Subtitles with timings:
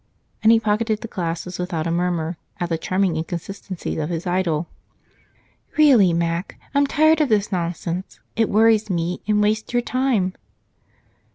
[0.41, 4.67] And he pocketed the glasses without a murmur at the charming inconsistency of his idol.
[5.77, 10.33] "Really, Mac, I'm tired of this nonsense, it worries me and wastes your time."